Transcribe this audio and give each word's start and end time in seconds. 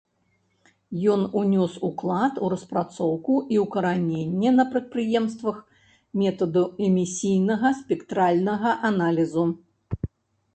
Ён 1.15 1.21
унёс 1.41 1.73
уклад 1.89 2.39
у 2.47 2.49
распрацоўку 2.53 3.35
і 3.57 3.59
ўкараненне 3.65 4.53
на 4.55 4.65
прадпрыемствах 4.73 5.61
метаду 6.23 6.63
эмісійнага 6.89 7.69
спектральнага 7.83 8.71
аналізу. 8.93 9.45